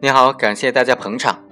[0.00, 1.42] 你好，感谢大家捧场。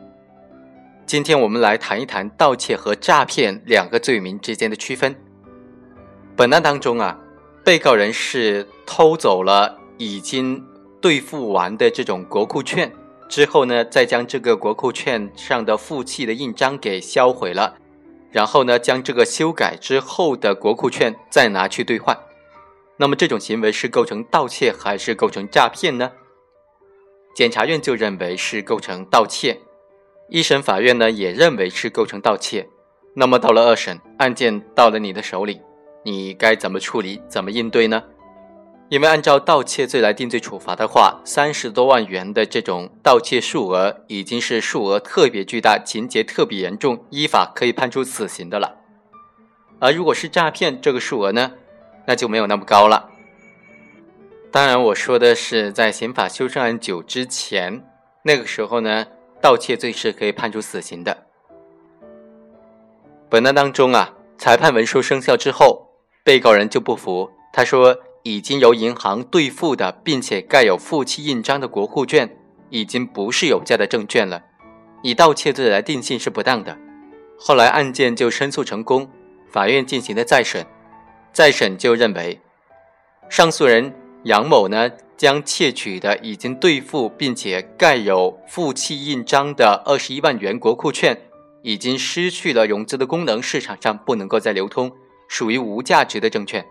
[1.05, 5.17] 今天我们来谈一谈盗窃和诈骗两个罪名之间的区分。
[6.37, 7.19] 本案当中啊，
[7.65, 10.65] 被告人是偷走了已经
[11.01, 12.93] 兑付完的这种国库券，
[13.29, 17.77] 之后呢，再将这个国库券上的付契的印章给销毁了，
[18.31, 22.17] 然后呢，将这个修改之后的国库券再拿去兑换。
[22.99, 26.13] 那么这种行为是构成盗窃还是构成诈骗呢？
[27.37, 29.61] 检察院就认为是构成盗窃，
[30.31, 32.67] 一审法院呢也认为是构成盗窃。
[33.15, 35.61] 那么到了二审，案件到了你的手里，
[36.03, 38.03] 你该怎么处理、怎么应对呢？
[38.89, 48.77] 因为按照盗窃罪来定罪处罚的话，三十多万元的这种盗窃数额已经是数额特别巨大、情节特别严重，依法可以判处死刑的了。
[49.79, 51.53] 而如果是诈骗，这个数额呢，
[52.07, 53.11] 那就没有那么高了。
[54.57, 57.85] 当然，我说的是在刑法修正案九之前，
[58.23, 59.07] 那个时候呢，
[59.39, 61.27] 盗窃罪是可以判处死刑的。
[63.29, 65.91] 本案当中啊，裁判文书生效之后，
[66.25, 72.35] 被告人就不服，他说已经由银行兑付的，并且盖有付契印章的国库券，
[72.71, 74.43] 已经不是有价的证券了，
[75.03, 76.75] 以盗窃罪来定性是不当的。
[77.39, 79.11] 后来案件就申诉成功，
[79.53, 80.65] 法院进行了再审，
[81.31, 82.41] 再审就认为
[83.29, 83.95] 上诉人。
[84.27, 91.17] 杨某呢，将窃取的已经兑付并且盖有付契印章的二十一万元国库券，
[91.63, 94.91] 已经失去了融资的功能，市场上不能够再流通，
[95.29, 96.67] 属于无价值的证券。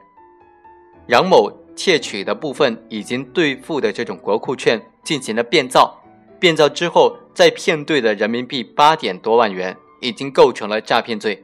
[1.07, 6.03] 杨某窃取的部分已经兑付的这种国库券进行了变造，
[6.37, 11.41] 变造之后再骗兑的人民币八点多万元，已经构成了诈骗罪。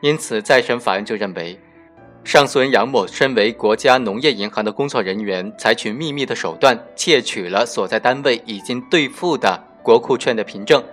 [0.00, 1.60] 因此，再审法院就认为。
[2.28, 10.84] 上诉人杨某身为国家农业银行的工作人员，采取秘密的手段窃取了所在单位已经兑付的国库券的凭证，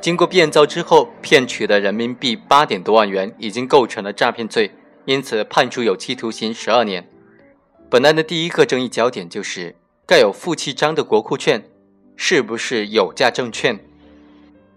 [0.00, 4.70] 经过变造之后骗取的人民币八点多万元，已经构成了诈骗罪，
[5.04, 7.06] 因此判处有期徒刑十二年。
[7.90, 11.62] 本案的第一个争议焦点就是盖有付契章的国库券
[12.16, 13.78] 是不是有价证券？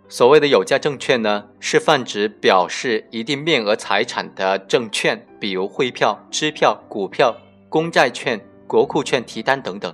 [0.08, 7.36] 所谓的有价证券呢，是泛指表示一定面额财产的证券，比如汇票、支票、股票、
[7.70, 9.94] 公债券、国库券提单等等。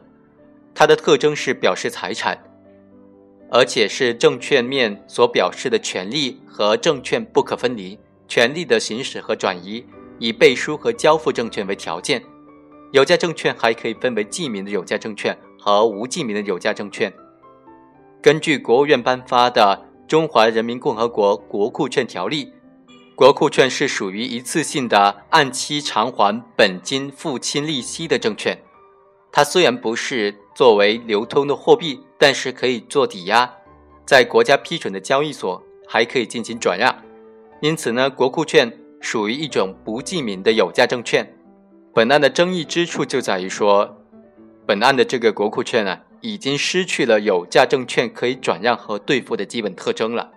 [0.75, 2.37] 它的特征是表示财产，
[3.49, 7.97] 而且是证券面所表示的权利和证券不可分离，
[8.27, 9.85] 权利的行使和转移
[10.19, 12.21] 以背书和交付证券为条件。
[12.91, 17.11] 有价证券还可以分为记名的有价证券和无记名的有价证券。
[18.21, 19.85] 根据国务院颁发的。
[20.11, 22.51] 中华人民共和国国库券条例，
[23.15, 28.61] 国库券是属于一次性的按期偿还本金、付清利息的证券。
[29.31, 33.49] 它虽然不是作为流通的货币，但是可以做抵押，
[34.05, 36.93] 在国家批准的交易所还可以进行转让。
[37.61, 41.33] 因此呢，国库券属于一种不记名的有价证券。
[41.93, 43.97] 本案的争议之处就在于说，
[44.65, 45.97] 本案的这个国库券呢。
[46.21, 50.31] 已经失去了有价证券可以转让和兑付的基本特征了。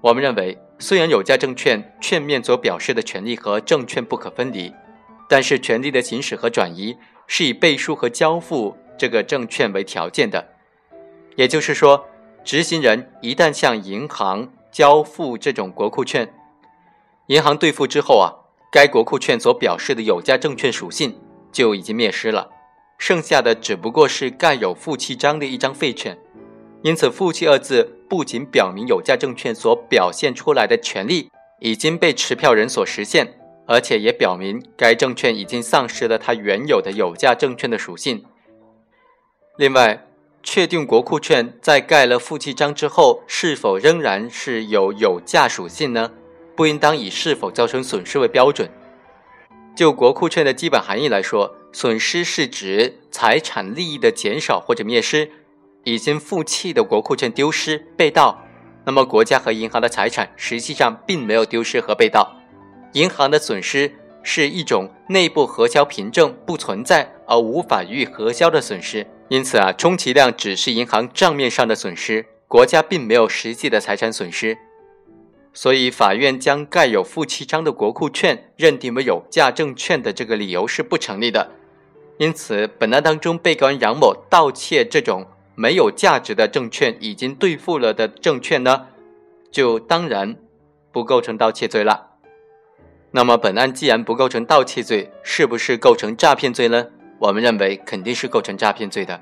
[0.00, 4.72] 我们认为，虽然有价证券券面所表示的权利和证券不可分离，
[5.28, 10.48] 但是权利的行使和转移是以背书和交付这个证券为条件的。
[11.36, 12.06] 也就是说，
[12.44, 16.32] 执行人一旦向银行交付这种国库券，
[17.26, 18.32] 银行兑付之后啊，
[18.72, 21.20] 该国库券所表示的有价证券属性
[21.52, 22.50] 就已经灭失了。
[22.98, 26.18] 剩下的只不过是盖有付契章的一张废券，
[26.82, 38.24] 因此“付契”二字不仅表明有价证券所表现出来的权利已经被持票人所实现，而且也表明该证券已经丧失了它原有的有价证券的属性。
[39.56, 40.04] 另外，
[40.42, 46.10] 确定国库券在盖了付契章之后是否仍然是有有价属性呢？
[46.56, 48.68] 不应当以是否造成损失为标准。
[49.76, 55.30] 就国库券的基本含义来说，损失是指财产利益的减少或者灭失。
[55.84, 58.44] 已经付弃的国库券丢失、被盗，
[58.84, 62.36] 那么国家和银行的财产实际上并没有丢失和被盗。
[62.92, 63.92] 银行的损失
[64.22, 69.06] 是一种内部核销凭证不存在而无法予以核销的损失。
[69.28, 74.58] 因此啊，充其量只是银行账面上的损失，国家并没有实际的财产损失。
[75.52, 81.50] 所以，法院将盖有付契章的国库券认定为有价证券的这个理由是不成立的。
[82.18, 88.86] 因此，本案当中被告人杨某盗窃这种没有价值的证券，已经兑付了的证券呢，
[89.50, 90.36] 就当然
[90.92, 92.06] 不构成盗窃罪了。
[93.10, 96.86] 那么，本案既然不构成盗窃罪，是不是构成诈骗罪呢？
[97.18, 99.20] 我们认为肯定是构成诈骗罪的。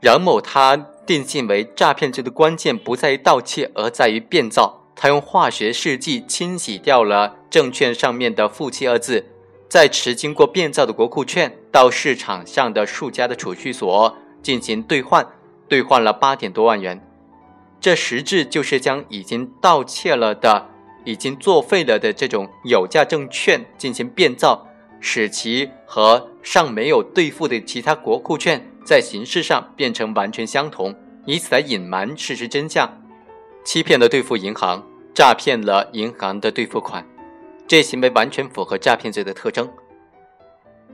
[0.00, 0.76] 杨某他
[1.06, 4.81] 定性为诈骗罪的关键不在于盗窃，而在于变造。
[4.94, 9.26] 他用化学试剂清洗掉了证券上面的“负气”二字，
[9.68, 15.26] 再持经过变造的国库券到市场上的数家的储蓄所进行兑换，
[15.68, 17.04] 兑换了八点多万元。
[17.80, 20.68] 这实质就是将已经盗窃了的、
[21.04, 24.68] 已经作废了的这种有价证券进行变造，
[25.00, 30.94] 使其和尚没有兑付的其他国库券在形式上变成完全相同，
[31.26, 33.01] 以此来隐瞒事实真相。
[33.64, 37.06] 欺骗了兑付银行，诈骗了银行的兑付款，
[37.66, 39.70] 这行为完全符合诈骗罪的特征。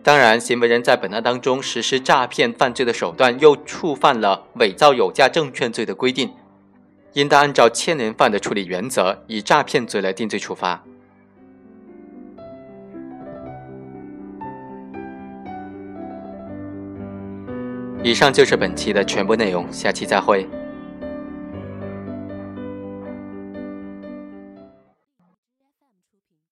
[0.02, 6.30] 当然，行为人在本案当中实施诈骗犯罪的手段，又触犯了伪造有价证券罪的规定，
[7.14, 10.82] 应当按照牵连犯的处理原则，以诈骗罪来定罪处罚。
[18.02, 20.48] 以上就是本期的全部内容，下期再会。